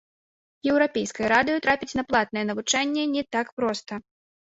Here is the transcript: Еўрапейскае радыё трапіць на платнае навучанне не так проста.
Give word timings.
Еўрапейскае 0.71 1.27
радыё 1.35 1.59
трапіць 1.67 1.97
на 2.01 2.07
платнае 2.09 2.45
навучанне 2.51 3.03
не 3.17 3.23
так 3.39 3.57
проста. 3.63 4.05